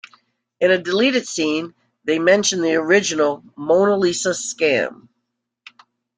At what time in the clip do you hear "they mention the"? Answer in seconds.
2.05-2.73